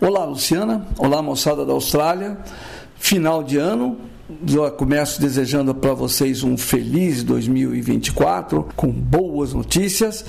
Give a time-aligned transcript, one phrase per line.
[0.00, 0.86] Olá, Luciana.
[0.96, 2.38] Olá, moçada da Austrália.
[2.96, 3.98] Final de ano.
[4.46, 10.24] Já começo desejando para vocês um feliz 2024 com boas notícias.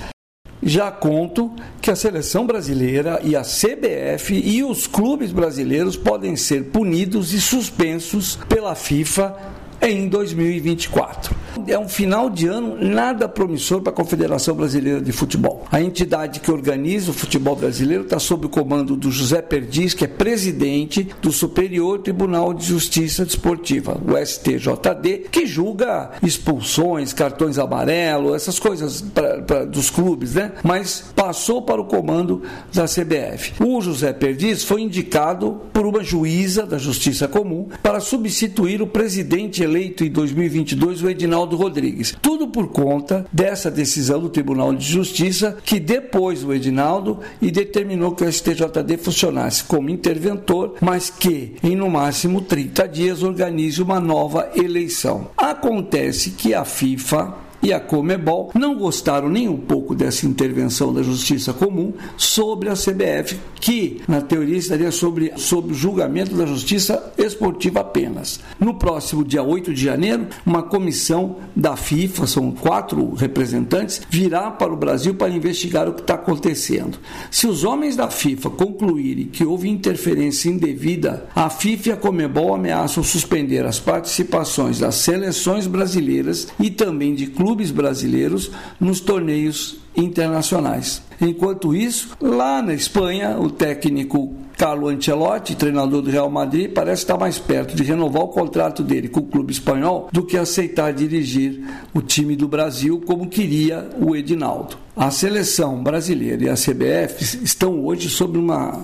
[0.62, 6.64] Já conto que a seleção brasileira e a CBF e os clubes brasileiros podem ser
[6.64, 9.34] punidos e suspensos pela FIFA
[9.80, 11.34] em 2024.
[11.66, 15.66] É um final de ano nada promissor para a Confederação Brasileira de Futebol.
[15.70, 20.04] A entidade que organiza o futebol brasileiro está sob o comando do José Perdiz, que
[20.04, 28.34] é presidente do Superior Tribunal de Justiça Desportiva, o STJD, que julga expulsões, cartões amarelos,
[28.34, 30.52] essas coisas pra, pra, dos clubes, né?
[30.62, 33.52] Mas passou para o comando da CBF.
[33.62, 39.62] O José Perdiz foi indicado por uma juíza da Justiça Comum para substituir o presidente
[39.62, 42.14] eleito em 2022, o Edinaldo Reinaldo Rodrigues.
[42.20, 48.12] Tudo por conta dessa decisão do Tribunal de Justiça que depois o Edinaldo e determinou
[48.12, 54.00] que o STJD funcionasse como interventor, mas que em no máximo 30 dias organize uma
[54.00, 55.28] nova eleição.
[55.36, 61.02] Acontece que a FIFA e a Comebol não gostaram nem um pouco dessa intervenção da
[61.02, 67.80] Justiça Comum sobre a CBF, que na teoria estaria sobre, sobre julgamento da Justiça Esportiva
[67.80, 68.40] apenas.
[68.58, 74.72] No próximo dia 8 de janeiro, uma comissão da FIFA, são quatro representantes, virá para
[74.72, 76.98] o Brasil para investigar o que está acontecendo.
[77.30, 82.54] Se os homens da FIFA concluírem que houve interferência indevida, a FIFA e a Comebol
[82.54, 88.50] ameaçam suspender as participações das seleções brasileiras e também de clubes clubes brasileiros
[88.80, 91.02] nos torneios internacionais.
[91.20, 97.18] Enquanto isso, lá na Espanha, o técnico Carlo Ancelotti, treinador do Real Madrid, parece estar
[97.18, 101.62] mais perto de renovar o contrato dele com o clube espanhol do que aceitar dirigir
[101.92, 104.78] o time do Brasil como queria o Edinaldo.
[104.96, 108.82] A seleção brasileira e a CBF estão hoje sob uma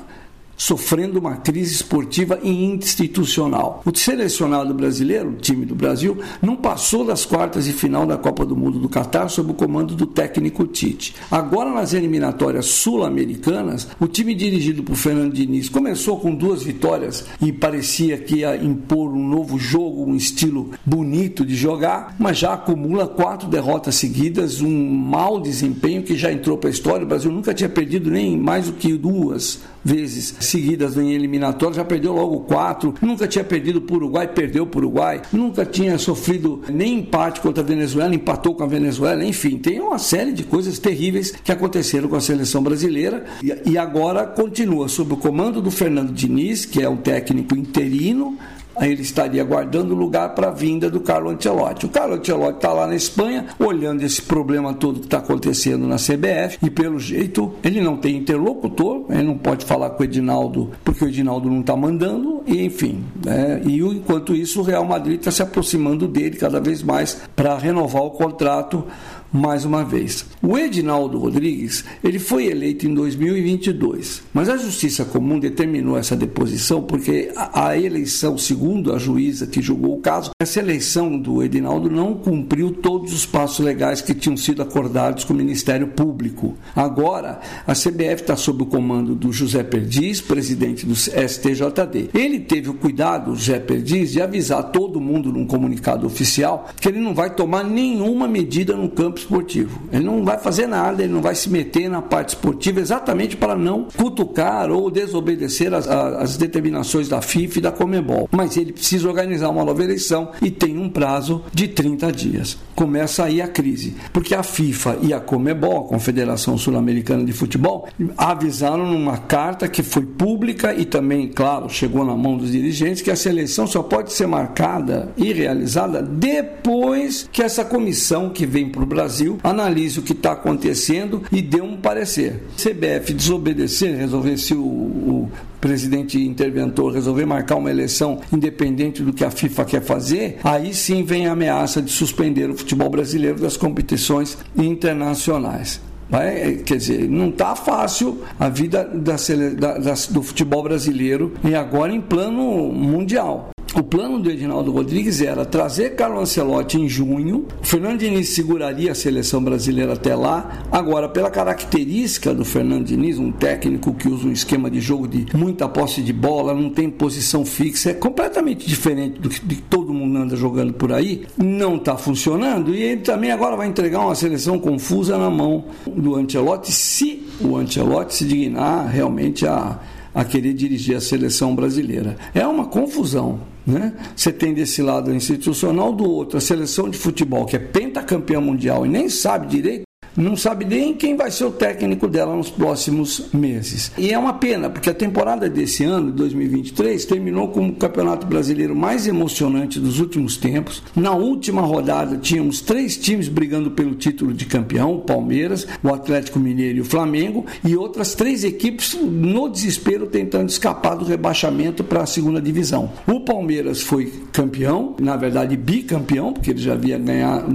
[0.58, 3.80] sofrendo uma crise esportiva e institucional.
[3.86, 8.44] O selecionado brasileiro, o time do Brasil, não passou das quartas de final da Copa
[8.44, 11.14] do Mundo do Catar sob o comando do técnico Tite.
[11.30, 17.52] Agora, nas eliminatórias sul-americanas, o time dirigido por Fernando Diniz começou com duas vitórias e
[17.52, 23.06] parecia que ia impor um novo jogo, um estilo bonito de jogar, mas já acumula
[23.06, 27.04] quatro derrotas seguidas, um mau desempenho que já entrou para a história.
[27.04, 31.84] O Brasil nunca tinha perdido nem mais do que duas vezes seguidas em eliminatórias, já
[31.84, 35.98] perdeu logo quatro, nunca tinha perdido para o Uruguai, perdeu para o Uruguai, nunca tinha
[35.98, 40.44] sofrido nem empate contra a Venezuela, empatou com a Venezuela, enfim, tem uma série de
[40.44, 43.24] coisas terríveis que aconteceram com a seleção brasileira
[43.64, 48.36] e agora continua sob o comando do Fernando Diniz, que é um técnico interino,
[48.80, 51.86] ele estaria aguardando lugar para a vinda do Carlo Ancelotti.
[51.86, 55.96] O Carlo Ancelotti está lá na Espanha, olhando esse problema todo que está acontecendo na
[55.96, 60.70] CBF, e pelo jeito ele não tem interlocutor, ele não pode falar com o Edinaldo,
[60.84, 63.04] porque o Edinaldo não está mandando, e enfim.
[63.24, 63.62] Né?
[63.64, 68.02] E enquanto isso, o Real Madrid está se aproximando dele cada vez mais para renovar
[68.02, 68.84] o contrato
[69.32, 70.24] mais uma vez.
[70.42, 76.82] O Edinaldo Rodrigues, ele foi eleito em 2022, mas a Justiça Comum determinou essa deposição
[76.82, 81.90] porque a, a, eleição, segundo a juíza que julgou o caso, essa eleição do Edinaldo
[81.90, 86.56] não cumpriu todos os passos legais que tinham sido acordados com o Ministério Público.
[86.74, 92.10] Agora, a CBF está sob o comando do José Perdiz, presidente do STJD.
[92.14, 97.00] Ele teve o cuidado, José Perdiz, de avisar todo mundo num comunicado oficial que ele
[97.00, 99.80] não vai tomar nenhuma medida no campo campo esportivo.
[99.92, 103.56] Ele não vai fazer nada, ele não vai se meter na parte esportiva exatamente para
[103.56, 108.28] não cutucar ou desobedecer as, as determinações da FIFA e da Comebol.
[108.30, 112.58] Mas ele precisa organizar uma nova eleição e tem um prazo de 30 dias.
[112.74, 117.88] Começa aí a crise, porque a FIFA e a Comebol, a Confederação Sul-Americana de Futebol,
[118.16, 123.10] avisaram numa carta que foi pública e também, claro, chegou na mão dos dirigentes que
[123.10, 128.82] a seleção só pode ser marcada e realizada depois que essa comissão que vem para
[128.82, 132.42] o Brasil Brasil analise o que está acontecendo e dê um parecer.
[132.58, 139.24] CBF desobedecer, resolver se o, o presidente interventor resolver marcar uma eleição independente do que
[139.24, 143.56] a FIFA quer fazer, aí sim vem a ameaça de suspender o futebol brasileiro das
[143.56, 145.80] competições internacionais.
[146.10, 149.16] Vai, quer dizer, não está fácil a vida da,
[149.58, 153.50] da, da, do futebol brasileiro e agora em plano mundial.
[153.74, 158.94] O plano do Edinaldo Rodrigues era trazer Carlo Ancelotti em junho, Fernando Diniz seguraria a
[158.94, 160.64] seleção brasileira até lá.
[160.72, 165.26] Agora, pela característica do Fernando Diniz, um técnico que usa um esquema de jogo de
[165.36, 170.16] muita posse de bola, não tem posição fixa, é completamente diferente do que todo mundo
[170.18, 174.58] anda jogando por aí, não está funcionando e ele também agora vai entregar uma seleção
[174.58, 179.78] confusa na mão do Ancelotti, se o Ancelotti se dignar realmente a
[180.14, 182.16] a querer dirigir a seleção brasileira.
[182.34, 183.38] É uma confusão.
[183.68, 183.92] Né?
[184.16, 188.86] Você tem desse lado institucional, do outro a seleção de futebol, que é pentacampeã mundial
[188.86, 189.87] e nem sabe direito
[190.18, 193.92] não sabe nem quem vai ser o técnico dela nos próximos meses.
[193.96, 198.74] E é uma pena, porque a temporada desse ano, 2023, terminou como o campeonato brasileiro
[198.74, 200.82] mais emocionante dos últimos tempos.
[200.96, 206.40] Na última rodada, tínhamos três times brigando pelo título de campeão: o Palmeiras, o Atlético
[206.40, 212.02] Mineiro e o Flamengo, e outras três equipes no desespero tentando escapar do rebaixamento para
[212.02, 212.90] a segunda divisão.
[213.06, 216.98] O Palmeiras foi campeão, na verdade bicampeão, porque ele já havia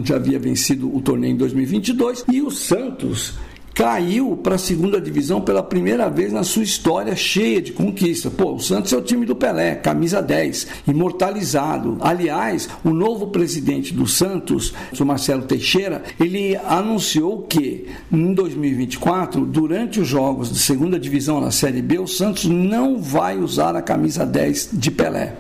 [0.06, 3.34] já havia vencido o torneio em 2022, e o Santos
[3.74, 8.30] caiu para a segunda divisão pela primeira vez na sua história cheia de conquista.
[8.30, 11.98] Pô, o Santos é o time do Pelé, camisa 10, imortalizado.
[12.00, 20.00] Aliás, o novo presidente do Santos, o Marcelo Teixeira, ele anunciou que em 2024, durante
[20.00, 24.26] os jogos de segunda divisão na Série B, o Santos não vai usar a camisa
[24.26, 25.36] 10 de Pelé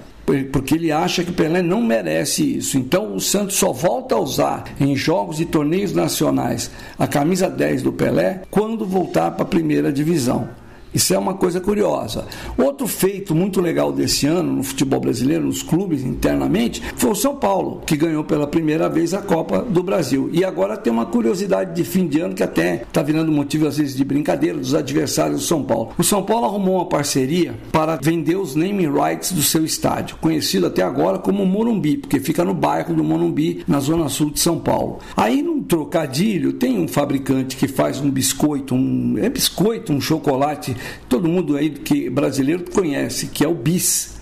[0.51, 2.77] porque ele acha que Pelé não merece isso.
[2.77, 7.81] Então o Santos só volta a usar em jogos e torneios nacionais a camisa 10
[7.81, 10.47] do Pelé quando voltar para a primeira divisão.
[10.93, 12.25] Isso é uma coisa curiosa.
[12.57, 17.35] Outro feito muito legal desse ano no futebol brasileiro, nos clubes internamente, foi o São
[17.35, 20.29] Paulo, que ganhou pela primeira vez a Copa do Brasil.
[20.31, 23.77] E agora tem uma curiosidade de fim de ano que até está virando motivo às
[23.77, 25.91] vezes de brincadeira dos adversários do São Paulo.
[25.97, 30.67] O São Paulo arrumou uma parceria para vender os naming rights do seu estádio, conhecido
[30.67, 34.59] até agora como Morumbi, porque fica no bairro do Morumbi, na zona sul de São
[34.59, 34.99] Paulo.
[35.15, 40.75] Aí num trocadilho, tem um fabricante que faz um biscoito, um é biscoito, um chocolate
[41.09, 44.13] todo mundo aí que brasileiro conhece, que é o bis.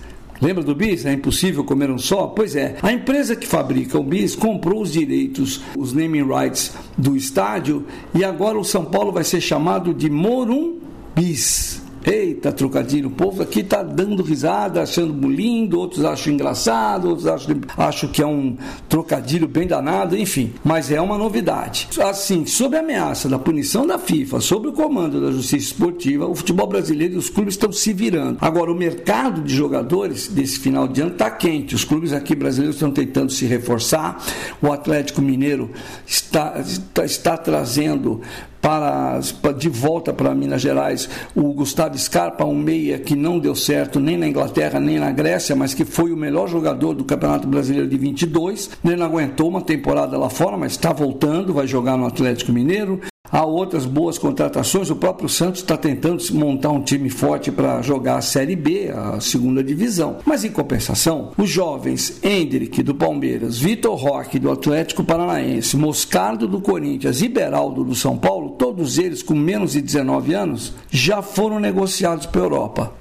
[0.41, 1.05] Lembra do bis?
[1.05, 2.27] É impossível comer um só?
[2.27, 2.75] Pois é.
[2.81, 7.85] A empresa que fabrica o bis comprou os direitos, os naming rights do estádio
[8.15, 10.79] e agora o São Paulo vai ser chamado de Morum
[11.15, 11.80] Bis.
[12.05, 17.55] Eita, trocadilho, o povo aqui está dando risada, achando lindo, outros acham engraçado, outros acham,
[17.77, 18.57] acham que é um
[18.89, 20.53] trocadilho bem danado, enfim.
[20.63, 21.87] Mas é uma novidade.
[21.99, 26.33] Assim, sob a ameaça da punição da FIFA, sob o comando da Justiça Esportiva, o
[26.33, 28.37] futebol brasileiro e os clubes estão se virando.
[28.41, 31.75] Agora, o mercado de jogadores desse final de ano está quente.
[31.75, 34.23] Os clubes aqui brasileiros estão tentando se reforçar.
[34.61, 35.69] O Atlético Mineiro
[36.05, 38.21] está, está, está trazendo
[38.61, 39.19] para,
[39.57, 44.17] de volta para Minas Gerais o Gustavo Scarpa, um meia que não deu certo nem
[44.17, 47.97] na Inglaterra nem na Grécia, mas que foi o melhor jogador do Campeonato Brasileiro de
[47.97, 48.69] 22.
[48.85, 53.01] Ele não aguentou uma temporada lá fora, mas está voltando, vai jogar no Atlético Mineiro.
[53.31, 54.89] Há outras boas contratações.
[54.89, 59.21] O próprio Santos está tentando montar um time forte para jogar a Série B, a
[59.21, 60.17] segunda divisão.
[60.25, 66.59] Mas em compensação, os jovens Hendrick do Palmeiras, Vitor Roque do Atlético Paranaense, Moscardo do
[66.59, 71.57] Corinthians e Beraldo do São Paulo, todos eles com menos de 19 anos, já foram
[71.57, 73.00] negociados para a Europa.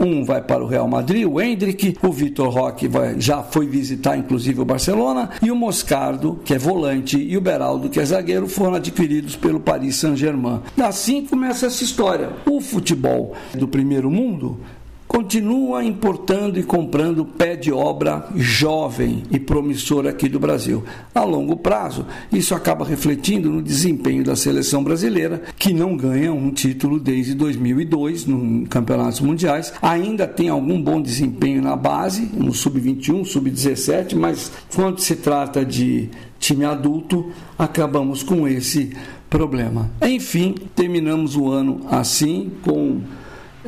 [0.00, 4.16] Um vai para o Real Madrid, o Hendrick, o Vitor Roque vai, já foi visitar
[4.16, 8.48] inclusive o Barcelona, e o Moscardo, que é volante, e o Beraldo, que é zagueiro,
[8.48, 10.60] foram adquiridos pelo Paris Saint-Germain.
[10.80, 12.30] Assim começa essa história.
[12.46, 14.60] O futebol do primeiro mundo
[15.08, 20.84] continua importando e comprando pé de obra jovem e promissor aqui do Brasil.
[21.14, 26.52] A longo prazo, isso acaba refletindo no desempenho da seleção brasileira, que não ganha um
[26.52, 29.72] título desde 2002 no campeonatos mundiais.
[29.80, 36.10] Ainda tem algum bom desempenho na base, no sub-21, sub-17, mas quando se trata de
[36.38, 38.92] time adulto, acabamos com esse
[39.30, 39.90] problema.
[40.02, 43.00] Enfim, terminamos o ano assim com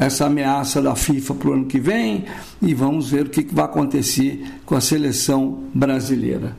[0.01, 2.25] essa ameaça da FIFA para o ano que vem
[2.63, 6.57] e vamos ver o que vai acontecer com a seleção brasileira.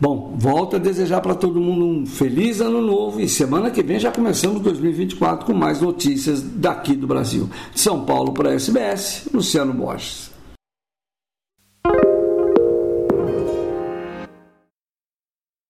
[0.00, 4.00] Bom, volto a desejar para todo mundo um feliz ano novo e semana que vem
[4.00, 7.50] já começamos 2024 com mais notícias daqui do Brasil.
[7.74, 10.29] De São Paulo para a SBS, Luciano Borges.